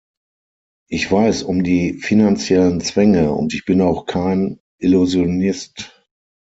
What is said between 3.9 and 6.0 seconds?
kein Illusionist.